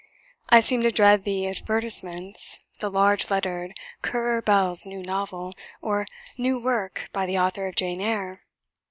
[0.49, 6.07] I seem to dread the advertisements the large lettered 'Currer Bell's New Novel,' or
[6.39, 8.39] 'New Work, by the Author of Jane Eyre.'